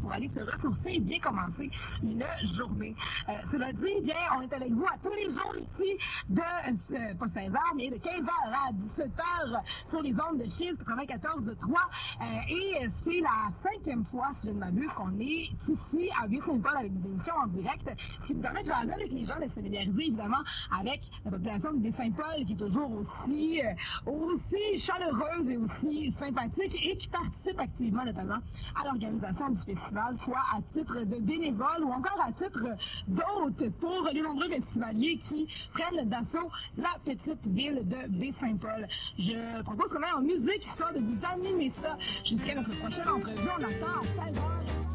pour 0.00 0.12
aller 0.12 0.28
se 0.28 0.40
ressourcer 0.40 0.90
et 0.94 1.00
bien 1.00 1.18
commencer 1.20 1.70
une 2.02 2.24
journée. 2.44 2.94
Euh, 3.28 3.32
cela 3.50 3.72
dit, 3.72 4.00
bien, 4.02 4.14
on 4.36 4.42
est 4.42 4.52
avec 4.52 4.72
vous 4.72 4.86
à 4.86 4.98
tous 5.02 5.12
les 5.14 5.30
jours 5.30 5.54
ici 5.56 5.96
de, 6.28 6.40
euh, 6.40 7.14
pas 7.14 7.26
16h, 7.26 7.58
mais 7.76 7.90
de 7.90 7.96
15h 7.96 8.30
à 8.46 8.72
17h 8.72 9.62
sur 9.88 10.02
les 10.02 10.12
ondes 10.12 10.38
de 10.38 10.44
94.3. 10.44 11.54
Euh, 12.20 12.24
et 12.48 12.88
c'est 13.04 13.20
la 13.20 13.50
cinquième 13.62 14.04
fois, 14.04 14.28
si 14.36 14.48
je 14.48 14.52
ne 14.52 14.58
m'abuse, 14.58 14.90
qu'on 14.96 15.18
est 15.18 15.50
ici 15.68 16.10
à 16.20 16.26
Vieux-Saint-Paul 16.26 16.76
avec 16.76 17.00
des 17.00 17.08
émissions 17.08 17.34
en 17.42 17.46
direct, 17.48 17.90
qui 18.26 18.34
nous 18.34 18.42
permet 18.42 18.62
de 18.62 18.68
jaser 18.68 18.92
avec 18.92 19.10
les 19.10 19.24
gens, 19.24 19.38
de 19.40 19.48
se 19.48 19.54
familiariser 19.54 20.06
évidemment 20.06 20.42
avec 20.78 21.10
la 21.24 21.30
population 21.30 21.72
de 21.72 21.90
Saint-Paul 21.92 22.44
qui 22.46 22.52
est 22.52 22.56
toujours 22.56 22.90
aussi, 22.92 23.62
aussi 24.06 24.78
chaleureuse 24.78 25.48
et 25.48 25.56
aussi 25.56 26.12
sympathique 26.18 26.76
et 26.82 26.96
qui 26.96 27.08
participe 27.08 27.58
activement 27.58 28.04
notamment 28.04 28.38
à 28.80 28.84
l'organisation 28.84 29.50
du 29.50 29.59
festival, 29.64 30.16
soit 30.24 30.44
à 30.54 30.60
titre 30.76 31.04
de 31.04 31.18
bénévole 31.18 31.82
ou 31.82 31.92
encore 31.92 32.20
à 32.20 32.32
titre 32.32 32.62
d'hôte 33.08 33.70
pour 33.80 34.08
les 34.12 34.22
nombreux 34.22 34.48
festivaliers 34.48 35.18
qui 35.18 35.46
prennent 35.72 36.08
d'assaut 36.08 36.50
la 36.76 36.96
petite 37.04 37.46
ville 37.46 37.88
de 37.88 38.08
Baie-Saint-Paul. 38.08 38.86
Je 39.18 39.62
propose 39.62 39.92
quand 39.92 40.00
même 40.00 40.16
en 40.16 40.22
musique, 40.22 40.66
histoire 40.66 40.92
de 40.92 41.00
vous 41.00 41.18
animer 41.24 41.72
ça 41.82 41.96
jusqu'à 42.24 42.54
notre 42.54 42.70
prochaine 42.76 43.08
entrevue. 43.08 43.48
On 43.58 43.62
attend 43.62 44.00
à 44.00 44.26
16 44.26 44.89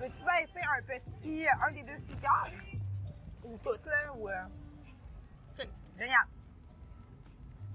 On 0.00 0.08
peut-tu 0.08 0.24
baisser 0.24 0.66
un 0.66 0.82
petit, 0.82 1.46
euh, 1.46 1.50
un 1.66 1.72
des 1.72 1.82
deux 1.82 1.98
speakers? 1.98 2.48
Ou 3.44 3.58
toutes, 3.58 3.84
là, 3.84 4.14
ou... 4.14 4.30
Euh... 4.30 4.44
Génial. 5.98 6.24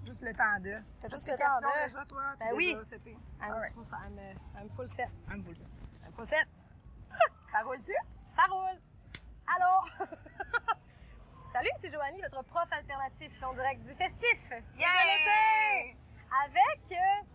Juste 0.07 0.23
le 0.23 0.33
temps 0.33 0.59
de. 0.59 0.73
T'as 0.99 1.09
toutes 1.09 1.23
tes 1.23 1.31
questions 1.31 1.47
de. 1.61 1.87
déjà, 1.87 2.05
toi? 2.05 2.23
Ben 2.39 2.45
Déjà, 2.45 2.55
oui. 2.55 2.77
C'était... 2.89 3.11
I'm, 3.11 3.51
Alright. 3.51 3.73
full, 3.73 3.83
I'm, 3.83 4.17
uh, 4.17 4.59
I'm 4.59 4.69
full 4.71 4.87
set. 4.87 5.09
Un 5.31 5.37
boule, 5.37 5.55
ça. 5.55 5.65
I'm 6.07 6.13
full 6.13 6.25
set. 6.25 6.47
Ça 7.51 7.61
roule-tu? 7.61 7.93
Ça 8.35 8.43
roule! 8.49 8.81
Allô? 9.47 10.07
Salut, 11.53 11.69
c'est 11.79 11.91
Joanie, 11.91 12.21
votre 12.21 12.43
prof 12.45 12.67
alternatif 12.71 13.31
en 13.43 13.53
direct 13.53 13.83
du 13.83 13.93
festif. 13.93 14.49
de 14.49 14.55
l'été. 14.57 15.97
Avec 16.43 16.91
euh, 16.91 17.34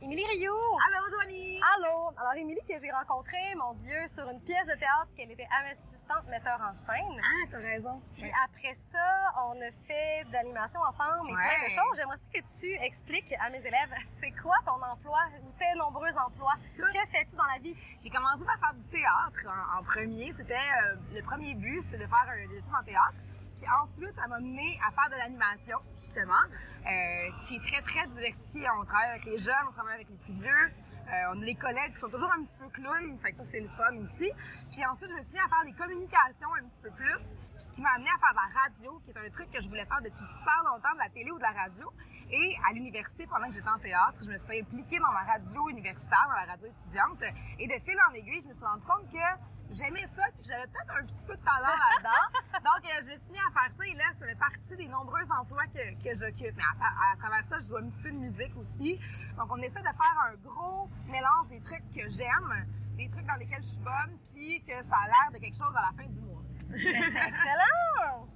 Émilie 0.00 0.24
Rioux. 0.24 0.78
Allô, 0.86 1.10
Joanie! 1.10 1.60
Allô! 1.74 2.12
Alors, 2.16 2.34
Émilie, 2.34 2.60
que 2.68 2.78
j'ai 2.80 2.90
rencontrée, 2.90 3.54
mon 3.56 3.74
Dieu, 3.82 3.98
sur 4.14 4.28
une 4.30 4.40
pièce 4.42 4.66
de 4.66 4.74
théâtre 4.78 5.08
qu'elle 5.16 5.30
était 5.32 5.48
assistante 5.50 6.24
metteur 6.28 6.60
en 6.62 6.72
scène. 6.86 7.20
Ah, 7.20 7.48
t'as 7.50 7.58
raison. 7.58 8.00
Puis 8.14 8.30
après 8.44 8.74
ça, 8.74 9.32
on 9.44 9.58
a 9.60 9.70
fait 9.88 10.22
de 10.28 10.32
l'animation 10.32 10.80
ensemble 10.80 11.30
et 11.30 11.34
plein 11.34 11.64
de 11.64 11.70
choses. 11.70 11.96
J'aimerais 11.96 12.16
ça 12.16 12.24
que 12.32 12.60
tu 12.60 12.70
expliques 12.84 13.34
à 13.40 13.50
mes 13.50 13.58
élèves, 13.58 13.90
c'est 14.20 14.30
quoi 14.40 14.54
ton 14.64 14.80
emploi 14.80 15.18
ou 15.42 15.50
tes 15.58 15.74
nombreux 15.76 16.16
emplois? 16.16 16.54
Tout. 16.76 16.86
Que 16.94 17.10
fais-tu 17.10 17.34
dans 17.34 17.50
la 17.52 17.58
vie? 17.58 17.74
J'ai 18.00 18.10
commencé 18.10 18.44
par 18.44 18.58
faire 18.60 18.74
du 18.74 18.84
théâtre 18.90 19.50
en, 19.50 19.80
en 19.80 19.82
premier. 19.82 20.32
C'était 20.32 20.54
euh, 20.54 20.94
le 21.12 21.22
premier 21.22 21.54
but, 21.54 21.82
c'était 21.82 21.98
de 21.98 22.06
faire 22.06 22.26
un, 22.28 22.46
des 22.46 22.58
études 22.58 22.74
en 22.74 22.84
théâtre. 22.84 23.18
Puis 23.58 23.66
ensuite, 23.82 24.14
ça 24.14 24.28
m'a 24.28 24.38
mené 24.38 24.78
à 24.86 24.92
faire 24.92 25.10
de 25.10 25.18
l'animation, 25.18 25.78
justement, 26.00 26.46
euh, 26.86 27.28
qui 27.42 27.56
est 27.56 27.64
très, 27.66 27.82
très 27.82 28.06
diversifiée. 28.06 28.68
On 28.78 28.84
travaille 28.84 29.10
avec 29.10 29.24
les 29.24 29.38
jeunes, 29.38 29.66
on 29.68 29.72
travaille 29.72 29.94
avec 29.94 30.08
les 30.08 30.16
plus 30.16 30.34
vieux. 30.34 30.70
Euh, 31.10 31.34
on 31.34 31.42
a 31.42 31.44
des 31.44 31.56
collègues 31.56 31.92
qui 31.94 31.98
sont 31.98 32.08
toujours 32.08 32.30
un 32.30 32.44
petit 32.44 32.54
peu 32.54 32.68
clowns, 32.68 33.18
fait 33.18 33.32
que 33.32 33.38
ça, 33.38 33.44
c'est 33.50 33.60
le 33.60 33.68
fun 33.74 33.96
aussi. 33.98 34.30
Puis 34.70 34.86
ensuite, 34.86 35.10
je 35.10 35.16
me 35.16 35.22
suis 35.24 35.34
mis 35.34 35.40
à 35.40 35.48
faire 35.48 35.64
des 35.64 35.72
communications 35.72 36.54
un 36.54 36.68
petit 36.68 36.82
peu 36.82 36.90
plus, 36.90 37.34
ce 37.58 37.72
qui 37.72 37.82
m'a 37.82 37.90
amené 37.96 38.10
à 38.14 38.18
faire 38.22 38.30
de 38.30 38.38
la 38.46 38.60
radio, 38.62 39.02
qui 39.02 39.10
est 39.10 39.18
un 39.26 39.30
truc 39.30 39.50
que 39.50 39.60
je 39.60 39.68
voulais 39.68 39.86
faire 39.86 40.02
depuis 40.04 40.24
super 40.24 40.62
longtemps, 40.70 40.94
de 40.94 41.02
la 41.02 41.10
télé 41.10 41.32
ou 41.32 41.38
de 41.38 41.42
la 41.42 41.52
radio. 41.52 41.90
Et 42.30 42.56
à 42.68 42.72
l'université, 42.74 43.26
pendant 43.26 43.48
que 43.48 43.54
j'étais 43.54 43.74
en 43.74 43.78
théâtre, 43.78 44.18
je 44.22 44.28
me 44.28 44.38
suis 44.38 44.60
impliquée 44.60 44.98
dans 44.98 45.10
ma 45.10 45.24
radio 45.24 45.68
universitaire, 45.68 46.28
dans 46.28 46.46
la 46.46 46.52
radio 46.52 46.68
étudiante. 46.68 47.24
Et 47.58 47.66
de 47.66 47.78
fil 47.82 47.98
en 48.06 48.14
aiguille, 48.14 48.42
je 48.44 48.48
me 48.48 48.54
suis 48.54 48.64
rendu 48.64 48.86
compte 48.86 49.10
que 49.10 49.26
j'aimais 49.72 50.06
ça, 50.16 50.22
puis 50.34 50.44
j'avais 50.46 50.66
peut-être 50.66 50.94
un 51.00 51.04
petit 51.06 51.24
peu 51.24 51.36
de 51.36 51.42
talent 51.44 51.74
là-dedans. 51.76 52.26
Donc, 52.68 52.82
euh, 52.84 53.00
je 53.00 53.14
me 53.14 53.18
suis 53.18 53.32
mis 53.32 53.38
à 53.38 53.50
faire 53.52 53.70
ça 53.76 53.86
et 53.86 53.94
là, 53.94 54.04
ça 54.18 54.26
fait 54.26 54.38
partie 54.38 54.76
des 54.76 54.88
nombreux 54.88 55.24
emplois 55.30 55.66
que, 55.66 55.94
que 56.02 56.14
j'occupe. 56.16 56.56
Mais 56.56 56.62
à, 56.80 57.12
à 57.12 57.16
travers 57.16 57.44
ça, 57.44 57.58
je 57.58 57.66
joue 57.68 57.76
un 57.76 57.88
petit 57.88 58.02
peu 58.02 58.10
de 58.10 58.16
musique 58.16 58.56
aussi. 58.56 58.98
Donc, 59.36 59.48
on 59.50 59.58
essaie 59.58 59.80
de 59.80 59.94
faire 59.94 60.16
un 60.26 60.34
gros 60.42 60.88
mélange 61.06 61.48
des 61.50 61.60
trucs 61.60 61.88
que 61.90 62.08
j'aime, 62.08 62.66
des 62.96 63.08
trucs 63.10 63.26
dans 63.26 63.34
lesquels 63.34 63.62
je 63.62 63.68
suis 63.68 63.82
bonne, 63.84 64.18
puis 64.32 64.62
que 64.64 64.82
ça 64.84 64.96
a 64.96 65.06
l'air 65.06 65.32
de 65.32 65.38
quelque 65.38 65.56
chose 65.56 65.74
à 65.76 65.90
la 65.90 65.92
fin 65.96 66.08
du 66.08 66.20
mois. 66.20 66.42
Ben, 66.68 66.76
c'est 66.78 67.28
excellent! 67.28 68.28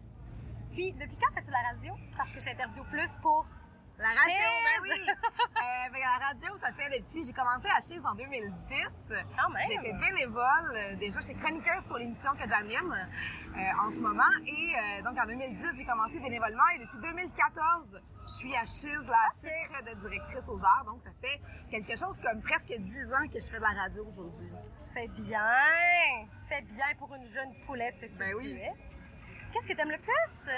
Puis, 0.72 0.92
depuis 0.92 1.16
quand 1.16 1.34
fais-tu 1.34 1.50
la 1.50 1.62
radio? 1.70 1.94
Parce 2.16 2.30
que 2.30 2.40
j'interviewe 2.40 2.84
plus 2.90 3.10
pour 3.20 3.46
La 4.02 4.08
radio, 4.08 4.34
ben 4.66 4.82
oui! 4.82 5.00
euh, 5.06 5.92
ben, 5.92 6.00
la 6.00 6.26
radio, 6.26 6.50
ça 6.60 6.72
fait 6.72 6.90
depuis... 6.98 7.24
J'ai 7.24 7.32
commencé 7.32 7.68
à 7.68 7.80
Chiz 7.80 8.02
en 8.04 8.14
2010. 8.16 9.14
Quand 9.38 9.48
même! 9.50 9.62
J'étais 9.70 9.92
bénévole. 9.92 10.42
euh, 10.74 10.96
déjà, 10.96 11.20
j'étais 11.20 11.38
chroniqueuse 11.38 11.84
pour 11.86 11.98
l'émission 11.98 12.32
que 12.32 12.48
j'anime 12.48 12.92
euh, 12.92 13.86
en 13.86 13.90
ce 13.92 13.98
moment. 13.98 14.32
Et 14.44 14.74
euh, 14.74 15.02
donc, 15.02 15.16
en 15.16 15.26
2010, 15.26 15.76
j'ai 15.76 15.84
commencé 15.84 16.18
bénévolement. 16.18 16.66
Et 16.74 16.78
depuis 16.80 16.98
2014, 16.98 18.00
je 18.26 18.32
suis 18.32 18.56
à 18.56 18.64
Chiz, 18.64 18.98
la 19.06 19.30
titre 19.40 19.84
de 19.86 20.00
directrice 20.08 20.48
aux 20.48 20.58
arts. 20.64 20.84
Donc, 20.84 21.00
ça 21.04 21.10
fait 21.20 21.40
quelque 21.70 21.96
chose 21.96 22.18
comme 22.18 22.42
presque 22.42 22.74
10 22.76 23.12
ans 23.14 23.28
que 23.32 23.38
je 23.38 23.46
fais 23.46 23.58
de 23.58 23.62
la 23.62 23.82
radio 23.82 24.04
aujourd'hui. 24.04 24.50
C'est 24.94 25.08
bien! 25.22 26.26
C'est 26.48 26.62
bien 26.74 26.86
pour 26.98 27.14
une 27.14 27.28
jeune 27.32 27.54
poulette 27.66 28.00
que 28.00 28.18
Ben 28.18 28.30
tu 28.30 28.36
oui. 28.38 28.58
es. 28.58 28.72
Qu'est-ce 29.52 29.68
que 29.68 29.74
tu 29.74 29.80
aimes 29.80 29.92
le 29.92 29.98
plus? 29.98 30.52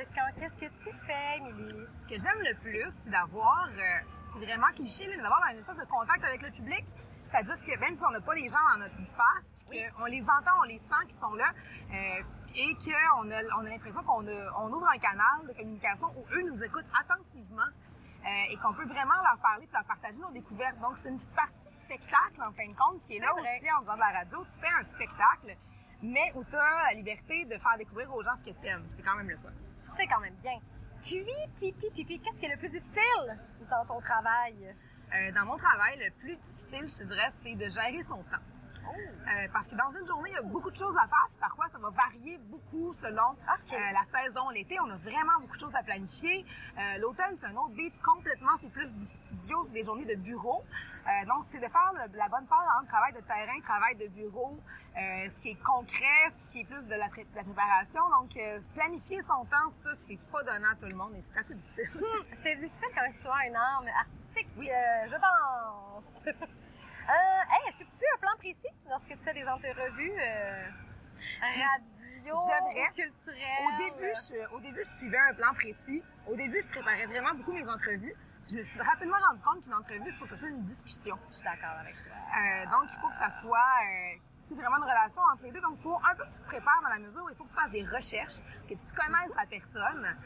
De 0.00 0.06
qu'est-ce 0.40 0.56
que 0.56 0.72
tu 0.82 0.96
fais, 1.04 1.36
Émilie? 1.36 1.84
Ce 2.04 2.08
que 2.08 2.16
j'aime 2.16 2.40
le 2.40 2.56
plus, 2.62 2.88
c'est 3.04 3.10
d'avoir, 3.10 3.68
euh, 3.68 4.00
c'est 4.32 4.46
vraiment 4.46 4.72
cliché, 4.72 5.04
d'avoir 5.14 5.44
un 5.44 5.58
espèce 5.58 5.76
de 5.76 5.84
contact 5.84 6.24
avec 6.24 6.40
le 6.40 6.50
public. 6.52 6.86
C'est-à-dire 7.28 7.60
que 7.60 7.78
même 7.78 7.94
si 7.94 8.02
on 8.08 8.10
n'a 8.10 8.20
pas 8.22 8.32
les 8.32 8.48
gens 8.48 8.64
dans 8.72 8.80
notre 8.80 8.96
face, 8.96 9.66
puis 9.68 9.78
qu'on 9.98 10.06
les 10.06 10.22
entend, 10.22 10.56
on 10.60 10.68
les 10.72 10.78
sent 10.78 11.04
qui 11.06 11.16
sont 11.16 11.34
là, 11.34 11.52
euh, 11.92 12.22
et 12.56 12.74
qu'on 12.80 13.30
a, 13.30 13.40
on 13.60 13.66
a 13.66 13.68
l'impression 13.68 14.02
qu'on 14.04 14.24
on 14.24 14.72
ouvre 14.72 14.88
un 14.88 14.98
canal 14.98 15.46
de 15.46 15.52
communication 15.52 16.08
où 16.16 16.24
eux 16.32 16.48
nous 16.48 16.64
écoutent 16.64 16.88
attentivement 16.98 17.68
euh, 18.24 18.52
et 18.52 18.56
qu'on 18.56 18.72
peut 18.72 18.86
vraiment 18.86 19.20
leur 19.20 19.36
parler 19.42 19.68
et 19.68 19.72
leur 19.74 19.84
partager 19.84 20.16
nos 20.16 20.32
découvertes. 20.32 20.80
Donc, 20.80 20.96
c'est 20.96 21.10
une 21.10 21.18
petite 21.18 21.36
partie 21.36 21.76
spectacle, 21.76 22.40
en 22.40 22.52
fin 22.52 22.66
de 22.66 22.74
compte, 22.74 23.04
qui 23.04 23.16
est 23.16 23.20
là 23.20 23.32
vrai. 23.36 23.60
aussi 23.60 23.70
en 23.70 23.82
faisant 23.82 23.96
de 23.96 24.00
la 24.00 24.12
radio. 24.24 24.46
Tu 24.48 24.60
fais 24.60 24.72
un 24.80 24.84
spectacle, 24.84 25.58
mais 26.00 26.32
où 26.36 26.44
tu 26.44 26.56
as 26.56 26.88
la 26.88 26.94
liberté 26.94 27.44
de 27.44 27.58
faire 27.58 27.76
découvrir 27.76 28.08
aux 28.14 28.24
gens 28.24 28.34
ce 28.36 28.48
que 28.48 28.56
tu 28.56 28.66
aimes. 28.66 28.88
C'est 28.96 29.02
quand 29.02 29.16
même 29.16 29.28
le 29.28 29.36
fun. 29.36 29.52
C'est 29.96 30.06
quand 30.06 30.20
même 30.20 30.36
bien. 30.42 30.58
Puis, 31.02 31.24
puis, 31.58 31.72
puis, 31.72 31.90
puis, 31.90 32.04
puis, 32.04 32.20
qu'est-ce 32.20 32.38
qui 32.38 32.46
est 32.46 32.50
le 32.50 32.58
plus 32.58 32.68
difficile 32.68 33.38
dans 33.70 33.84
ton 33.86 34.00
travail? 34.00 34.74
Euh, 35.14 35.32
dans 35.32 35.44
mon 35.44 35.56
travail, 35.56 35.98
le 35.98 36.10
plus 36.20 36.36
difficile, 36.36 36.88
je 36.88 37.02
te 37.02 37.04
dirais, 37.04 37.30
c'est 37.42 37.54
de 37.54 37.68
gérer 37.68 38.02
son 38.04 38.22
temps. 38.24 38.44
Euh, 38.88 39.46
parce 39.52 39.68
que 39.68 39.74
dans 39.76 39.90
une 39.92 40.06
journée, 40.06 40.30
il 40.30 40.34
y 40.34 40.38
a 40.38 40.42
beaucoup 40.42 40.70
de 40.70 40.76
choses 40.76 40.96
à 40.96 41.06
faire, 41.06 41.26
puis 41.28 41.38
parfois 41.40 41.66
ça 41.70 41.78
va 41.78 41.90
varier 41.90 42.38
beaucoup 42.38 42.92
selon 42.92 43.30
euh, 43.72 43.76
la 43.92 44.04
saison. 44.20 44.48
L'été, 44.50 44.78
on 44.80 44.90
a 44.90 44.96
vraiment 44.96 45.38
beaucoup 45.40 45.54
de 45.56 45.60
choses 45.60 45.74
à 45.74 45.82
planifier. 45.82 46.44
Euh, 46.76 46.98
L'automne, 46.98 47.36
c'est 47.38 47.46
un 47.46 47.54
autre 47.56 47.74
beat 47.74 47.94
complètement, 48.02 48.52
c'est 48.60 48.72
plus 48.72 48.90
du 48.92 49.04
studio, 49.04 49.62
c'est 49.66 49.72
des 49.72 49.84
journées 49.84 50.06
de 50.06 50.16
bureau. 50.16 50.64
Donc, 51.26 51.44
c'est 51.50 51.58
de 51.58 51.68
faire 51.68 51.92
le- 51.94 52.16
la 52.16 52.28
bonne 52.28 52.46
part 52.46 52.64
entre 52.80 52.88
travail 52.88 53.12
de 53.12 53.20
terrain, 53.20 53.60
travail 53.62 53.96
de 53.96 54.06
bureau, 54.08 54.58
ce 54.94 55.40
qui 55.40 55.50
est 55.50 55.62
concret, 55.62 56.30
ce 56.46 56.52
qui 56.52 56.60
est 56.60 56.64
plus 56.64 56.82
de 56.82 56.94
la, 56.94 57.08
pré- 57.08 57.24
de 57.24 57.36
la 57.36 57.42
préparation. 57.44 58.02
Donc, 58.10 58.30
planifier 58.74 59.20
son 59.22 59.44
temps, 59.46 59.70
ça, 59.82 59.90
c'est 60.06 60.18
pas 60.30 60.42
donnant 60.42 60.70
à 60.72 60.76
tout 60.76 60.86
le 60.90 60.96
monde 60.96 61.14
et 61.16 61.22
c'est 61.22 61.38
assez 61.40 61.54
difficile. 61.54 61.90
C'est 62.42 62.56
difficile 62.56 62.88
quand 62.94 63.12
tu 63.20 63.26
as 63.28 63.46
une 63.48 63.56
arme 63.56 63.88
artistique, 63.88 64.48
euh, 64.58 65.08
je 65.10 65.16
pense. 65.16 66.34
Euh, 67.10 67.42
hey, 67.50 67.68
est-ce 67.68 67.78
que 67.78 67.90
tu 67.90 67.96
suis 67.96 68.06
un 68.14 68.18
plan 68.18 68.36
précis? 68.38 68.74
Lorsque 68.88 69.08
tu 69.08 69.18
fais 69.18 69.34
des 69.34 69.48
entrevues 69.48 70.12
euh, 70.20 70.68
radio, 71.42 72.36
Je 72.70 73.02
culturelles? 73.02 73.66
Au 73.66 73.78
début, 73.78 74.12
je, 74.14 74.54
au 74.54 74.60
début, 74.60 74.84
je 74.84 74.88
suivais 74.88 75.18
un 75.18 75.34
plan 75.34 75.52
précis. 75.54 76.04
Au 76.28 76.36
début, 76.36 76.60
je 76.62 76.68
préparais 76.68 77.06
vraiment 77.06 77.34
beaucoup 77.34 77.52
mes 77.52 77.68
entrevues. 77.68 78.14
Je 78.48 78.56
me 78.56 78.62
suis 78.62 78.80
rapidement 78.80 79.16
rendu 79.28 79.40
compte 79.42 79.64
qu'une 79.64 79.74
entrevue, 79.74 80.06
il 80.06 80.14
faut 80.14 80.24
que 80.24 80.30
ce 80.30 80.36
soit 80.36 80.48
une 80.48 80.64
discussion. 80.64 81.18
Je 81.30 81.34
suis 81.36 81.44
d'accord 81.44 81.78
avec 81.80 81.96
toi. 82.04 82.14
Euh, 82.14 82.64
donc, 82.70 82.90
il 82.92 83.00
faut 83.00 83.08
que 83.08 83.16
ça 83.16 83.30
soit 83.40 83.58
euh, 83.58 84.18
c'est 84.48 84.54
vraiment 84.54 84.78
une 84.78 84.84
relation 84.90 85.22
entre 85.32 85.44
les 85.44 85.52
deux. 85.52 85.60
Donc, 85.60 85.76
il 85.78 85.82
faut 85.82 85.98
un 85.98 86.14
peu 86.14 86.24
que 86.24 86.32
tu 86.32 86.40
te 86.40 86.46
prépares 86.46 86.80
dans 86.82 86.88
la 86.90 86.98
mesure 86.98 87.24
où 87.24 87.30
il 87.30 87.36
faut 87.36 87.44
que 87.44 87.50
tu 87.50 87.56
fasses 87.56 87.70
des 87.70 87.86
recherches, 87.86 88.38
que 88.68 88.74
tu 88.74 88.92
connaisses 88.94 89.34
la 89.36 89.46
personne. 89.46 90.16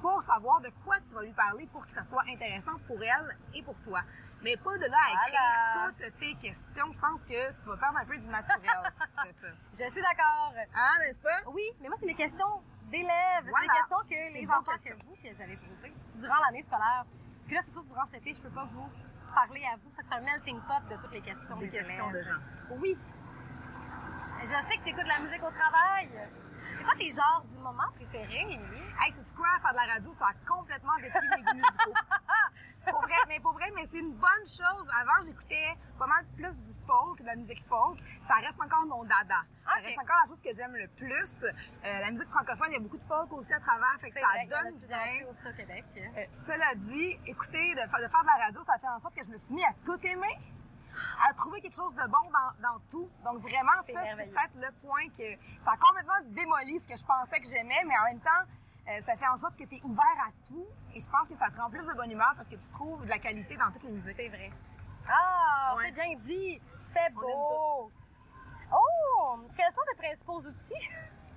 Pour 0.00 0.22
savoir 0.22 0.60
de 0.60 0.70
quoi 0.84 0.96
tu 1.00 1.14
vas 1.14 1.22
lui 1.22 1.32
parler 1.32 1.66
pour 1.72 1.84
que 1.86 1.92
ça 1.92 2.02
soit 2.04 2.22
intéressant 2.28 2.78
pour 2.86 3.02
elle 3.02 3.36
et 3.54 3.62
pour 3.62 3.74
toi. 3.82 4.00
Mais 4.42 4.56
pas 4.56 4.76
de 4.78 4.86
là 4.86 4.96
à 5.06 5.12
écrire 5.26 5.40
Voilà. 5.74 5.92
toutes 5.92 6.18
tes 6.18 6.34
questions. 6.36 6.92
Je 6.92 6.98
pense 6.98 7.20
que 7.24 7.52
tu 7.62 7.68
vas 7.68 7.76
perdre 7.76 7.98
un 7.98 8.06
peu 8.06 8.16
du 8.16 8.26
naturel 8.26 8.90
si 8.90 8.98
tu 8.98 9.22
fais 9.22 9.34
ça. 9.46 9.52
Je 9.84 9.90
suis 9.92 10.00
d'accord. 10.02 10.54
Hein, 10.74 10.94
n'est-ce 11.00 11.20
pas? 11.22 11.50
Oui, 11.50 11.62
mais 11.80 11.88
moi, 11.88 11.96
c'est 12.00 12.06
mes 12.06 12.14
questions 12.14 12.62
d'élèves. 12.90 13.44
C'est 13.44 13.60
des 13.60 13.68
questions 13.68 13.98
que 14.08 14.32
les 14.32 14.46
enfants 14.48 14.72
questions. 14.72 14.96
que 14.98 15.04
vous, 15.04 15.16
que 15.16 15.42
avez 15.42 15.56
posées 15.58 15.92
durant 16.14 16.40
l'année 16.46 16.62
scolaire. 16.62 17.04
Puis 17.46 17.54
là, 17.54 17.60
c'est 17.64 17.72
sûr, 17.72 17.84
durant 17.84 18.06
cet 18.06 18.22
été, 18.22 18.34
je 18.34 18.40
peux 18.40 18.50
pas 18.50 18.64
vous 18.72 18.88
parler 19.34 19.64
à 19.66 19.76
vous. 19.76 19.90
Fait 19.94 20.02
que 20.02 20.08
c'est 20.08 20.16
un 20.16 20.20
melting 20.22 20.60
pot 20.62 20.88
de 20.88 20.96
toutes 21.02 21.12
les 21.12 21.20
questions 21.20 21.56
Des 21.58 21.68
questions 21.68 22.10
de 22.10 22.22
gens. 22.22 22.40
Oui. 22.80 22.96
Je 24.42 24.46
sais 24.46 24.76
que 24.78 24.82
tu 24.84 24.88
écoutes 24.88 25.04
de 25.04 25.08
la 25.08 25.18
musique 25.20 25.42
au 25.42 25.50
travail. 25.50 26.08
C'est 26.78 26.84
quoi 26.84 26.94
tes 26.96 27.12
genres 27.12 27.44
du 27.50 27.58
moment 27.58 27.90
préférés, 27.94 28.40
Émilie? 28.40 28.79
Faire 29.70 29.82
de 29.82 29.86
la 29.86 29.92
radio, 29.94 30.14
ça 30.18 30.26
a 30.26 30.34
complètement 30.48 30.96
détruit 31.00 31.28
mes 31.36 31.42
goûts 31.42 31.54
musicaux. 31.54 31.94
Pour 32.90 33.00
vrai, 33.02 33.14
mais 33.28 33.38
pour 33.40 33.52
vrai, 33.52 33.70
mais 33.76 33.86
c'est 33.92 33.98
une 33.98 34.14
bonne 34.14 34.46
chose. 34.46 34.88
Avant, 34.98 35.22
j'écoutais 35.24 35.74
pas 35.98 36.06
mal 36.06 36.24
plus 36.34 36.50
du 36.64 36.72
folk, 36.86 37.20
de 37.20 37.26
la 37.26 37.36
musique 37.36 37.62
folk. 37.68 37.98
Ça 38.26 38.34
reste 38.36 38.58
encore 38.58 38.86
mon 38.86 39.04
dada. 39.04 39.44
Ça 39.64 39.72
Ok. 39.78 39.84
reste 39.84 39.98
encore 40.00 40.16
la 40.24 40.28
chose 40.28 40.40
que 40.42 40.48
j'aime 40.54 40.74
le 40.74 40.88
plus. 40.88 41.44
Euh, 41.44 41.52
la 41.84 42.10
musique 42.10 42.28
francophone, 42.30 42.68
il 42.70 42.72
y 42.72 42.76
a 42.76 42.80
beaucoup 42.80 42.96
de 42.96 43.04
folk 43.04 43.30
aussi 43.34 43.52
à 43.52 43.60
travers, 43.60 43.94
fait 44.00 44.08
que 44.08 44.14
C'est 44.14 44.20
ça 44.20 44.26
vrai 44.28 44.46
y 44.46 44.52
a 44.54 44.62
donne 44.62 44.76
bien. 44.78 45.28
aussi 45.28 45.46
au 45.46 45.52
Québec. 45.52 45.84
Euh, 45.94 46.24
cela 46.32 46.74
dit, 46.74 47.20
écouter, 47.26 47.74
de, 47.74 47.80
fa- 47.90 48.00
de 48.00 48.08
faire 48.08 48.22
de 48.22 48.26
la 48.38 48.44
radio, 48.46 48.64
ça 48.64 48.78
fait 48.80 48.88
en 48.88 48.98
sorte 48.98 49.14
que 49.14 49.24
je 49.24 49.30
me 49.30 49.36
suis 49.36 49.54
mis 49.54 49.64
à 49.64 49.74
tout 49.84 50.00
aimer, 50.06 50.38
à 51.28 51.34
trouver 51.34 51.60
quelque 51.60 51.76
chose 51.76 51.94
de 51.94 52.06
bon 52.08 52.30
dans, 52.32 52.68
dans 52.72 52.78
tout. 52.90 53.08
Donc 53.24 53.38
vraiment, 53.42 53.76
ça, 53.82 54.02
c'est 54.16 54.24
peut-être 54.24 54.56
le 54.56 54.72
point 54.80 55.06
que 55.10 55.36
ça 55.64 55.72
a 55.72 55.76
complètement 55.76 56.18
démoli 56.32 56.80
ce 56.80 56.88
que 56.88 56.96
je 56.96 57.04
pensais 57.04 57.38
que 57.40 57.46
j'aimais, 57.46 57.84
mais 57.86 57.94
en 57.98 58.04
même 58.04 58.20
temps, 58.20 58.42
euh, 58.90 59.00
ça 59.02 59.16
fait 59.16 59.26
en 59.28 59.36
sorte 59.36 59.56
que 59.56 59.64
tu 59.64 59.76
es 59.76 59.82
ouvert 59.84 60.04
à 60.26 60.30
tout. 60.46 60.66
Et 60.94 61.00
je 61.00 61.08
pense 61.08 61.28
que 61.28 61.34
ça 61.36 61.48
te 61.50 61.60
rend 61.60 61.70
plus 61.70 61.86
de 61.86 61.92
bonne 61.94 62.10
humeur 62.10 62.32
parce 62.36 62.48
que 62.48 62.56
tu 62.56 62.68
trouves 62.70 63.04
de 63.04 63.08
la 63.10 63.18
qualité 63.18 63.56
dans 63.56 63.70
toutes 63.70 63.84
les 63.84 63.90
musiques. 63.92 64.16
C'est 64.16 64.28
vrai. 64.28 64.50
Ah, 65.08 65.74
Ouais. 65.76 65.84
c'est 65.86 65.92
bien 65.92 66.16
dit. 66.24 66.60
C'est 66.92 67.12
beau. 67.14 67.90
Oh, 68.72 69.38
quels 69.56 69.72
sont 69.72 69.80
tes 69.90 69.96
principaux 69.98 70.38
outils 70.40 70.88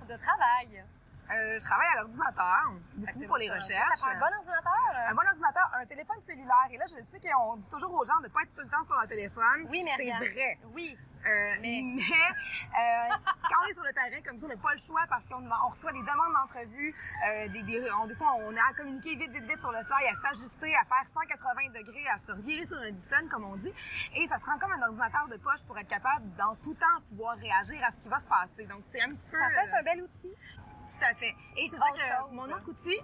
de 0.08 0.16
travail? 0.16 0.84
Euh, 1.32 1.58
je 1.58 1.64
travaille 1.64 1.86
à 1.96 2.00
l'ordinateur, 2.02 2.72
beaucoup 2.96 3.26
pour 3.26 3.36
les 3.38 3.48
Ça 3.48 3.54
recherches. 3.54 4.00
prend 4.00 4.10
un 4.10 4.18
bon 4.20 4.36
ordinateur? 4.36 5.08
Un 5.08 5.14
bon 5.14 5.26
ordinateur, 5.26 5.70
un 5.74 5.86
téléphone 5.86 6.16
cellulaire. 6.26 6.68
Et 6.70 6.76
là, 6.76 6.84
je 6.86 7.02
sais 7.02 7.18
qu'on 7.20 7.56
dit 7.56 7.68
toujours 7.70 7.94
aux 7.94 8.04
gens 8.04 8.18
de 8.18 8.24
ne 8.24 8.28
pas 8.28 8.42
être 8.42 8.52
tout 8.54 8.60
le 8.60 8.68
temps 8.68 8.84
sur 8.84 8.94
leur 8.94 9.08
téléphone. 9.08 9.66
Oui, 9.70 9.82
mais 9.82 9.92
C'est 9.96 10.10
vrai. 10.10 10.58
Oui. 10.74 10.98
Euh, 11.26 11.54
Mais- 11.60 11.80
mais 11.82 12.02
euh, 12.02 13.14
quand 13.48 13.58
on 13.62 13.66
est 13.66 13.72
sur 13.74 13.82
le 13.82 13.92
terrain 13.92 14.20
comme 14.26 14.38
ça, 14.38 14.44
on 14.46 14.48
n'a 14.48 14.56
pas 14.56 14.72
le 14.74 14.78
choix 14.80 15.02
parce 15.08 15.24
qu'on 15.26 15.40
on 15.44 15.68
reçoit 15.70 15.92
des 15.92 16.00
demandes 16.02 16.34
d'entrevue. 16.34 16.94
Euh, 17.26 17.48
des, 17.48 17.62
des, 17.62 17.90
on- 17.92 18.06
des 18.06 18.14
fois, 18.14 18.34
on 18.38 18.54
a 18.56 18.60
à 18.70 18.74
communiquer 18.76 19.16
vite, 19.16 19.30
vite, 19.30 19.44
vite 19.44 19.58
sur 19.60 19.72
le 19.72 19.82
fly, 19.84 20.06
à 20.08 20.14
s'ajuster, 20.20 20.74
à 20.76 20.84
faire 20.84 21.06
180 21.12 21.68
degrés, 21.80 22.06
à 22.08 22.18
se 22.18 22.32
revirer 22.32 22.66
sur 22.66 22.76
un 22.76 22.90
dixon, 22.90 23.28
comme 23.30 23.44
on 23.44 23.56
dit. 23.56 23.72
Et 24.14 24.26
ça 24.28 24.36
te 24.36 24.42
prend 24.42 24.58
comme 24.58 24.72
un 24.72 24.82
ordinateur 24.82 25.26
de 25.28 25.36
poche 25.38 25.62
pour 25.66 25.78
être 25.78 25.88
capable, 25.88 26.24
dans 26.36 26.54
tout 26.56 26.74
temps, 26.74 27.00
pouvoir 27.08 27.36
réagir 27.36 27.82
à 27.84 27.90
ce 27.90 27.98
qui 28.00 28.08
va 28.08 28.18
se 28.20 28.26
passer. 28.26 28.66
Donc, 28.66 28.82
c'est 28.92 29.00
un 29.00 29.08
petit 29.08 29.26
peu... 29.30 29.38
Ça 29.38 29.48
peut 29.48 29.66
être 29.68 29.74
un 29.74 29.82
bel 29.82 30.02
outil. 30.02 30.28
tout 30.30 31.04
à 31.04 31.14
fait. 31.14 31.34
Et 31.56 31.66
je 31.68 31.72
te 31.72 31.76
dirais 31.76 31.92
que 31.94 32.22
chose. 32.22 32.32
mon 32.32 32.44
autre 32.52 32.68
outil, 32.68 33.00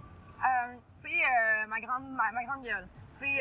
c'est 1.03 1.67
ma, 1.69 1.81
grande, 1.81 2.11
ma, 2.11 2.31
ma 2.33 2.45
grande 2.45 2.65
gueule. 2.65 2.87
C'est 3.19 3.41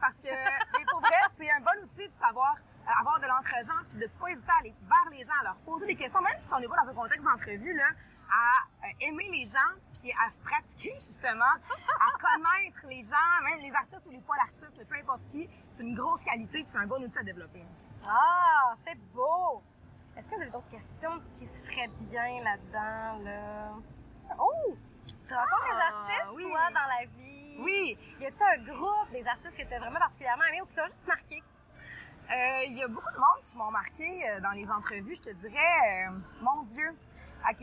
parce 0.00 0.16
que, 0.16 0.28
mais 0.28 0.84
pour 0.90 1.00
vrai, 1.00 1.16
c'est 1.38 1.50
un 1.50 1.60
bon 1.60 1.84
outil 1.84 2.08
de 2.08 2.14
savoir 2.14 2.56
avoir 3.00 3.20
de 3.20 3.26
l'entre-gens 3.26 3.82
puis 3.90 3.98
de 4.00 4.06
pas 4.18 4.28
hésiter 4.30 4.50
à 4.50 4.58
aller 4.60 4.74
vers 4.82 5.10
les 5.10 5.24
gens, 5.24 5.32
à 5.40 5.44
leur 5.44 5.56
poser 5.64 5.86
des 5.86 5.96
questions, 5.96 6.20
même 6.20 6.40
si 6.40 6.52
on 6.52 6.60
n'est 6.60 6.68
pas 6.68 6.76
dans 6.84 6.90
un 6.90 6.94
contexte 6.94 7.24
d'entrevue, 7.24 7.74
là, 7.74 7.88
à 8.30 8.86
euh, 8.86 8.90
aimer 9.00 9.28
les 9.30 9.46
gens 9.46 9.72
puis 10.00 10.12
à 10.12 10.30
se 10.30 10.38
pratiquer, 10.38 10.94
justement, 10.94 11.44
à 11.44 12.10
connaître 12.20 12.80
les 12.88 13.02
gens, 13.04 13.44
même 13.44 13.58
les 13.60 13.72
artistes 13.74 14.06
ou 14.06 14.10
les 14.10 14.20
pas 14.20 14.34
l'artiste, 14.36 14.88
peu 14.88 14.94
importe 14.96 15.20
qui. 15.30 15.48
C'est 15.72 15.82
une 15.82 15.94
grosse 15.94 16.22
qualité 16.24 16.64
c'est 16.68 16.78
un 16.78 16.86
bon 16.86 17.02
outil 17.02 17.18
à 17.18 17.22
développer. 17.22 17.64
Ah, 18.06 18.74
c'est 18.86 18.98
beau. 19.12 19.62
Est-ce 20.16 20.26
que 20.28 20.34
vous 20.36 20.40
avez 20.42 20.50
d'autres 20.50 20.70
questions 20.70 21.20
qui 21.38 21.46
se 21.46 21.58
feraient 21.64 21.90
bien 22.00 22.42
là-dedans, 22.44 23.24
là? 23.24 23.72
Oh! 24.38 24.76
Tu 25.28 25.34
rencontres 25.34 25.64
des 25.64 25.80
Ah, 25.80 25.88
artistes, 25.88 26.32
oui. 26.34 26.44
toi, 26.50 26.68
dans 26.70 26.88
la 26.88 27.04
vie? 27.06 27.56
Oui, 27.60 27.98
Y 28.20 28.26
a-tu 28.26 28.42
un 28.42 28.62
groupe 28.64 29.10
des 29.12 29.26
artistes 29.26 29.56
que 29.56 29.62
tu 29.62 29.74
as 29.74 29.78
vraiment 29.78 29.98
particulièrement 29.98 30.44
aimé 30.44 30.60
ou 30.62 30.66
qui 30.66 30.74
t'a 30.74 30.86
juste 30.86 31.06
marqué? 31.06 31.42
Euh, 32.30 32.64
Il 32.66 32.78
y 32.78 32.82
a 32.82 32.88
beaucoup 32.88 33.10
de 33.12 33.18
monde 33.18 33.42
qui 33.44 33.56
m'ont 33.56 33.70
marqué 33.70 34.28
euh, 34.30 34.40
dans 34.40 34.50
les 34.52 34.68
entrevues, 34.70 35.14
je 35.16 35.22
te 35.22 35.30
dirais. 35.34 36.08
euh, 36.08 36.18
mon 36.40 36.62
Dieu. 36.64 36.90
OK, 37.50 37.62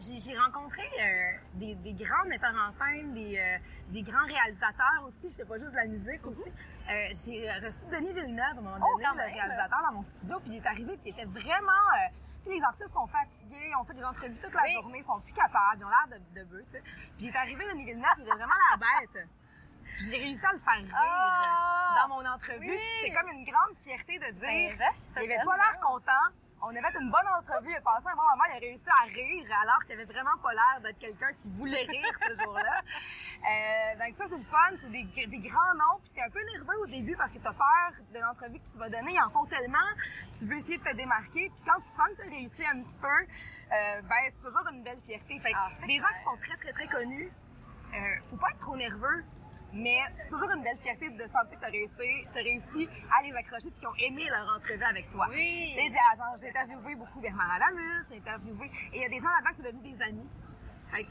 j'ai 0.00 0.38
rencontré 0.38 0.82
euh, 0.82 1.32
des, 1.54 1.74
des 1.76 1.92
grands 1.94 2.24
metteurs 2.26 2.54
en 2.54 2.72
scène, 2.72 3.14
des, 3.14 3.38
euh, 3.38 3.58
des 3.92 4.02
grands 4.02 4.26
réalisateurs 4.26 5.04
aussi. 5.06 5.34
Je 5.38 5.44
pas 5.44 5.58
juste 5.58 5.70
de 5.70 5.76
la 5.76 5.86
musique 5.86 6.26
aussi. 6.26 6.42
Euh, 6.90 7.08
j'ai 7.24 7.50
reçu 7.64 7.86
Denis 7.90 8.12
Villeneuve 8.12 8.56
à 8.56 8.58
un 8.58 8.62
moment 8.62 8.76
Oh, 8.80 8.98
donné, 8.98 9.22
le 9.28 9.32
réalisateur, 9.34 9.78
dans 9.88 9.92
mon 9.96 10.02
studio. 10.04 10.38
Puis 10.40 10.50
il 10.52 10.56
est 10.56 10.66
arrivé, 10.66 10.96
puis 10.98 11.10
il 11.10 11.10
était 11.10 11.24
vraiment. 11.24 11.70
euh, 11.70 12.08
tous 12.44 12.50
les 12.52 12.62
artistes 12.62 12.92
sont 12.92 13.06
fatigués, 13.08 13.72
ont 13.80 13.84
fait 13.84 13.94
des 13.94 14.04
entrevues 14.04 14.38
toute 14.38 14.54
la 14.54 14.62
Oui. 14.62 14.72
journée, 14.74 15.02
sont 15.04 15.18
plus 15.20 15.32
capables, 15.32 15.78
ils 15.80 15.84
ont 15.84 15.88
l'air 15.88 16.06
de, 16.18 16.40
de 16.40 16.44
bœufs, 16.46 16.62
tu 16.66 16.72
sais. 16.72 16.82
Puis 17.16 17.26
il 17.26 17.28
est 17.28 17.36
arrivé, 17.36 17.64
Denis 17.72 17.84
Villeneuve, 17.86 18.14
il 18.18 18.22
avait 18.30 18.38
vraiment 18.38 18.54
la 18.70 18.76
bête. 18.76 19.28
J'ai 19.98 20.16
réussi 20.18 20.44
à 20.46 20.52
le 20.52 20.58
faire 20.60 20.74
rire 20.74 20.94
Ah! 20.94 22.02
dans 22.02 22.14
mon 22.14 22.26
entrevue. 22.26 22.70
Oui. 22.70 22.80
C'était 23.00 23.14
comme 23.16 23.30
une 23.30 23.44
grande 23.44 23.76
fierté 23.82 24.18
de 24.18 24.30
Ben, 24.40 24.76
dire. 24.76 24.76
je 25.16 25.22
il 25.22 25.32
avait 25.32 25.44
pas 25.44 25.56
l'air 25.56 25.80
content. 25.80 26.26
On 26.62 26.68
avait 26.70 26.90
fait 26.90 26.98
une 27.00 27.10
bonne 27.10 27.28
entrevue. 27.38 27.70
Il 27.70 27.82
passé 27.82 28.06
un 28.06 28.16
bon 28.16 28.22
moment. 28.22 28.44
Il 28.50 28.56
a 28.56 28.60
réussi 28.60 28.88
à 28.88 29.04
rire 29.04 29.46
alors 29.62 29.78
qu'il 29.84 29.92
avait 29.92 30.04
vraiment 30.04 30.36
pas 30.42 30.52
l'air 30.52 30.80
d'être 30.82 30.98
quelqu'un 30.98 31.32
qui 31.34 31.48
voulait 31.48 31.84
rire 31.84 32.12
ce 32.26 32.34
jour-là. 32.42 32.80
Euh, 32.80 33.92
donc 34.00 34.16
ça, 34.16 34.24
c'est 34.28 34.36
le 34.38 34.44
fun. 34.44 34.70
C'est 34.82 34.90
des, 34.90 35.26
des 35.26 35.38
grands 35.48 35.74
noms. 35.74 36.00
Puis 36.02 36.10
t'es 36.12 36.22
un 36.22 36.30
peu 36.30 36.40
nerveux 36.52 36.78
au 36.82 36.86
début 36.86 37.14
parce 37.16 37.30
que 37.32 37.38
t'as 37.38 37.52
peur 37.52 37.92
de 38.12 38.18
l'entrevue 38.18 38.58
que 38.58 38.72
tu 38.72 38.78
vas 38.78 38.88
donner. 38.88 39.12
Ils 39.12 39.20
en 39.20 39.30
font 39.30 39.44
tellement. 39.46 39.88
Tu 40.38 40.46
veux 40.46 40.56
essayer 40.56 40.78
de 40.78 40.84
te 40.84 40.94
démarquer. 40.96 41.50
Puis 41.54 41.62
quand 41.64 41.76
tu 41.80 41.88
sens 41.88 42.08
que 42.16 42.22
t'as 42.22 42.28
réussi 42.30 42.64
un 42.66 42.82
petit 42.82 42.98
peu, 42.98 43.08
euh, 43.08 44.02
ben 44.02 44.22
c'est 44.32 44.42
toujours 44.42 44.66
une 44.72 44.82
belle 44.82 45.00
fierté. 45.06 45.38
Fait 45.40 45.52
que 45.52 45.56
Ah, 45.56 45.70
des 45.86 45.98
gens 45.98 46.08
qui 46.18 46.24
sont 46.24 46.36
très, 46.44 46.56
très, 46.56 46.72
très 46.72 46.88
connus, 46.88 47.30
euh, 47.94 47.96
faut 48.30 48.36
pas 48.36 48.50
être 48.50 48.58
trop 48.60 48.76
nerveux. 48.76 49.24
Mais 49.72 49.98
c'est 50.16 50.28
toujours 50.30 50.50
une 50.50 50.62
belle 50.62 50.78
fierté 50.78 51.10
de 51.10 51.26
sentir 51.26 51.50
que 51.50 51.58
tu 51.58 51.64
as 51.64 51.70
réussi, 51.70 52.26
réussi 52.34 52.88
à 53.12 53.22
les 53.22 53.32
accrocher 53.32 53.68
et 53.68 53.72
qu'ils 53.72 53.88
ont 53.88 53.94
aimé 53.98 54.24
leur 54.30 54.56
entrevue 54.56 54.84
avec 54.84 55.10
toi. 55.10 55.26
Oui. 55.30 55.76
J'ai, 55.76 56.48
interviewé 56.48 56.94
beaucoup 56.94 57.20
Bernard 57.20 57.52
Adamus, 57.56 58.06
j'ai 58.10 58.18
interviewé. 58.18 58.70
Et 58.92 58.96
il 58.96 59.02
y 59.02 59.04
a 59.04 59.08
des 59.08 59.18
gens 59.18 59.28
là-dedans 59.28 59.50
qui 59.50 59.56
sont 59.56 59.76
devenus 59.76 59.98
des 59.98 60.02
amis. 60.04 60.28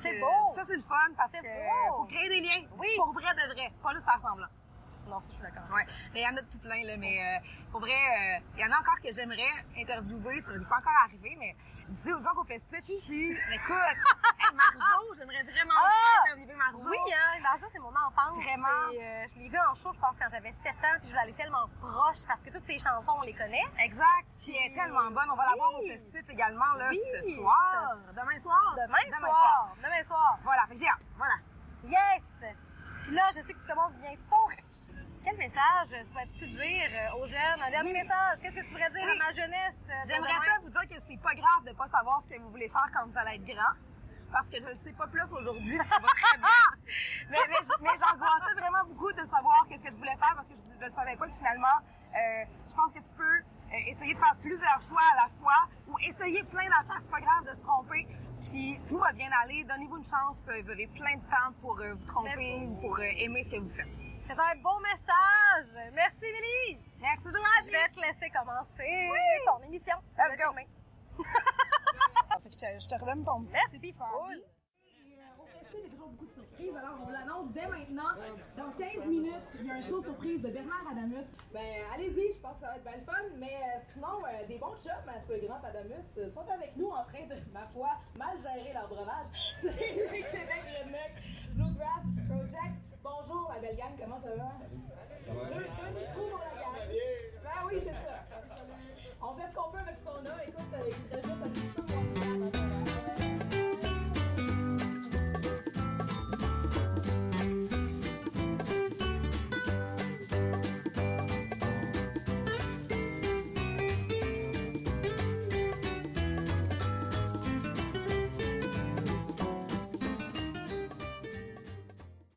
C'est 0.01 0.17
euh, 0.17 0.19
beau. 0.21 0.55
Ça, 0.55 0.63
c'est 0.67 0.77
le 0.77 0.83
fun 0.83 1.13
parce 1.17 1.31
que 1.31 1.41
beau. 1.41 1.97
faut 1.97 2.05
créer 2.05 2.29
des 2.29 2.39
liens. 2.41 2.65
Oui. 2.77 2.87
Pour 2.97 3.13
vrai 3.13 3.33
de 3.33 3.53
vrai. 3.53 3.71
Pas 3.83 3.93
juste 3.93 4.05
faire 4.05 4.19
semblant. 4.21 4.47
Non, 5.07 5.19
ça, 5.21 5.27
je 5.29 5.33
suis 5.35 5.43
d'accord. 5.43 5.69
Ouais. 5.73 5.85
Mais 6.13 6.21
il 6.21 6.23
y 6.23 6.27
en 6.27 6.37
a 6.37 6.41
de 6.41 6.49
tout 6.49 6.59
plein, 6.59 6.83
là. 6.83 6.97
Mais 6.97 7.17
euh, 7.21 7.47
pour 7.71 7.79
vrai, 7.81 7.91
euh, 7.93 8.39
il 8.57 8.61
y 8.61 8.65
en 8.65 8.71
a 8.71 8.79
encore 8.79 8.99
que 9.03 9.13
j'aimerais 9.13 9.53
interviewer. 9.77 10.41
Ça 10.41 10.51
n'est 10.57 10.65
pas 10.65 10.77
encore 10.77 10.97
arrivé, 11.05 11.35
mais 11.39 11.55
disons, 11.89 12.17
disons 12.17 12.33
qu'au 12.33 12.43
festival 12.45 12.81
ici, 12.89 13.37
écoute, 13.53 13.75
hey, 14.39 14.53
Marjo, 14.55 15.13
j'aimerais 15.17 15.43
vraiment 15.43 15.73
Ah! 15.77 16.21
interviewer 16.25 16.55
Marjo. 16.55 16.79
Oui, 16.89 16.97
hein, 17.13 17.39
Marjo, 17.41 17.65
c'est 17.71 17.79
mon 17.79 17.93
enfance. 17.95 18.33
Vraiment. 18.43 18.89
Euh, 18.97 19.25
je 19.33 19.39
l'ai 19.39 19.49
vu 19.49 19.57
en 19.59 19.75
show, 19.75 19.93
je 19.93 19.99
pense, 19.99 20.15
quand 20.19 20.29
j'avais 20.31 20.51
7 20.51 20.73
ans, 20.73 20.97
puis 20.99 21.05
je 21.05 21.07
voulais 21.09 21.19
aller 21.21 21.33
tellement 21.33 21.67
proche 21.79 22.25
parce 22.27 22.41
que 22.41 22.49
toutes 22.49 22.65
ces 22.65 22.79
chansons, 22.79 23.13
on 23.17 23.21
les 23.21 23.33
connaît. 23.35 23.65
Exact. 23.77 24.27
Puis 24.41 24.55
elle 24.57 24.71
est 24.71 24.75
tellement 24.75 25.11
bonne. 25.11 25.29
On 25.29 25.35
va 25.35 25.45
la 25.45 25.55
voir 25.55 25.69
au 25.75 25.85
festival 25.85 26.23
également 26.29 26.73
là, 26.81 26.89
Oui, 26.89 26.99
ce 27.13 27.29
soir. 27.35 27.93
Demain 28.09 28.39
soir. 28.39 28.75
Demain, 28.75 29.17
soir. 29.19 29.75
Demain 29.77 30.03
soir. 30.03 30.39
Voilà, 30.43 30.65
fait 30.67 30.73
que 30.75 30.79
j'ai 30.79 30.87
hâte. 30.89 31.05
Voilà. 31.17 31.35
Yes! 31.83 32.23
Puis 33.03 33.13
là, 33.13 33.29
je 33.35 33.41
sais 33.41 33.53
que 33.53 33.59
tu 33.59 33.67
commences 33.67 33.93
bientôt. 34.01 34.49
Quel 35.25 35.37
message 35.37 35.89
souhaites-tu 36.05 36.45
dire 36.47 36.89
euh, 36.93 37.17
aux 37.19 37.27
jeunes? 37.27 37.59
Un 37.65 37.71
dernier 37.71 37.93
message. 37.93 38.37
Qu'est-ce 38.41 38.55
que 38.55 38.61
tu 38.61 38.67
voudrais 38.71 38.89
dire 38.91 39.01
Oui. 39.05 39.19
à 39.19 39.25
ma 39.25 39.31
jeunesse? 39.33 39.81
euh, 39.89 39.93
J'aimerais 40.07 40.29
ça 40.33 40.61
vous 40.61 40.69
dire 40.69 40.81
que 40.87 41.01
c'est 41.07 41.17
pas 41.21 41.33
grave 41.33 41.63
de 41.65 41.73
pas 41.73 41.87
savoir 41.89 42.21
ce 42.21 42.35
que 42.35 42.39
vous 42.41 42.51
voulez 42.51 42.69
faire 42.69 42.85
quand 42.93 43.07
vous 43.07 43.17
allez 43.17 43.35
être 43.41 43.45
grand. 43.45 43.73
Parce 44.31 44.47
que 44.49 44.57
je 44.61 44.65
le 44.69 44.75
sais 44.75 44.93
pas 44.93 45.07
plus 45.07 45.23
aujourd'hui, 45.33 45.77
ça 45.83 45.97
va 45.97 46.07
très 46.13 46.37
bien. 46.37 46.61
mais 47.31 47.37
mais, 47.49 47.57
mais 47.81 47.89
j'angoissais 47.97 48.53
vraiment 48.53 48.85
beaucoup 48.85 49.11
de 49.13 49.25
savoir 49.25 49.65
qu'est-ce 49.67 49.83
que 49.83 49.91
je 49.91 49.97
voulais 49.97 50.17
faire 50.17 50.33
parce 50.35 50.47
que 50.47 50.53
je 50.53 50.77
ne 50.79 50.85
le 50.85 50.91
savais 50.93 51.15
pas. 51.15 51.27
Finalement, 51.29 51.77
euh, 52.13 52.45
je 52.69 52.73
pense 52.75 52.91
que 52.93 52.99
tu 52.99 53.13
peux 53.17 53.37
essayer 53.89 54.13
de 54.13 54.19
faire 54.19 54.35
plusieurs 54.41 54.81
choix 54.81 55.01
à 55.13 55.25
la 55.25 55.29
fois 55.41 55.65
ou 55.87 55.97
essayer 55.99 56.43
plein 56.43 56.69
d'affaires. 56.69 57.01
C'est 57.01 57.11
pas 57.11 57.21
grave 57.21 57.45
de 57.49 57.55
se 57.57 57.63
tromper. 57.65 58.07
Puis 58.45 58.79
tout 58.87 58.99
va 58.99 59.11
bien 59.13 59.29
aller. 59.41 59.63
Donnez-vous 59.63 59.97
une 59.97 60.05
chance. 60.05 60.37
Vous 60.45 60.69
avez 60.69 60.87
plein 60.87 61.15
de 61.17 61.25
temps 61.33 61.49
pour 61.61 61.79
euh, 61.79 61.93
vous 61.95 62.05
tromper 62.05 62.61
ou 62.67 62.75
pour 62.81 62.99
euh, 62.99 63.03
aimer 63.17 63.43
ce 63.43 63.51
que 63.51 63.57
vous 63.57 63.69
faites. 63.73 63.87
C'est 64.27 64.39
un 64.39 64.55
beau 64.61 64.79
message. 64.79 65.91
Merci, 65.93 66.25
Émilie. 66.25 66.79
Merci, 66.99 67.23
Je 67.27 67.31
Joanie. 67.31 67.69
vais 67.71 67.89
te 67.93 67.99
laisser 68.01 68.29
commencer 68.35 69.09
ton 69.45 69.63
émission. 69.67 69.95
Let's 70.17 70.31
Je 70.31 70.37
go. 70.37 70.49
filmer. 70.49 70.67
Fait 72.43 72.49
que 72.49 72.55
je, 72.55 72.59
te, 72.59 72.79
je 72.83 72.87
te 72.87 72.95
redonne 73.01 73.23
ton 73.23 73.39
Merci, 73.51 73.79
petit 73.79 73.93
cool. 73.97 74.41
A 74.85 75.87
toujours 75.89 76.09
beaucoup 76.09 76.25
de 76.25 76.31
surprises, 76.31 76.75
alors 76.75 76.97
on 77.05 77.09
l'annonce 77.09 77.51
dès 77.53 77.67
maintenant. 77.67 78.13
Dans 78.57 78.69
15 78.71 79.05
minutes, 79.05 79.49
il 79.59 79.65
y 79.67 79.71
a 79.71 79.75
un 79.75 79.81
show 79.81 80.01
surprise 80.03 80.41
de 80.41 80.49
Bernard 80.49 80.87
Adamus. 80.91 81.25
Ben, 81.53 81.83
allez-y, 81.93 82.33
je 82.33 82.39
pense 82.39 82.55
que 82.55 82.61
ça 82.61 82.67
va 82.67 82.75
être 82.77 82.83
bien 82.83 82.97
le 82.97 83.03
fun. 83.03 83.23
Mais 83.37 83.55
euh, 83.55 83.79
sinon, 83.93 84.25
euh, 84.25 84.47
des 84.47 84.57
bons 84.57 84.75
chums 84.77 85.09
à 85.09 85.21
ce 85.27 85.45
grand 85.45 85.63
Adamus 85.63 86.05
euh, 86.17 86.31
sont 86.31 86.49
avec 86.49 86.75
nous 86.77 86.89
en 86.89 87.03
train 87.05 87.25
de, 87.27 87.35
ma 87.51 87.67
foi, 87.67 87.89
mal 88.17 88.37
gérer 88.39 88.73
leur 88.73 88.87
breuvage. 88.87 89.55
C'est 89.61 89.71
les 89.71 90.23
Québec 90.23 90.63
Redneck. 90.79 91.13
Bonjour, 93.05 93.51
la 93.53 93.59
belle 93.61 93.77
comment 94.01 94.19
ça 94.19 94.29
va? 94.35 94.49
Salut. 94.57 94.81
Deux, 95.27 95.61
deux 95.61 95.91
micros 95.93 96.25
pour 96.25 96.39
la 96.39 96.49
gang. 96.57 96.73
Ben 97.43 97.61
oui, 97.67 97.75
c'est 97.85 97.93
ça. 97.93 98.25
On 99.21 99.35
fait 99.35 99.47
ce 99.47 99.53
qu'on 99.53 99.69
peut 99.69 99.77
avec 99.77 99.95
ce 99.99 100.03
qu'on 100.09 100.25
a. 100.25 100.43
Écoute, 100.43 100.73
euh, 100.73 101.21
déjà, 101.21 101.34